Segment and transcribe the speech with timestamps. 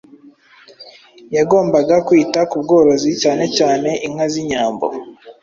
[1.37, 4.85] yagombaga kwita ku bworozi, cyane cyane inka z’Inyambo,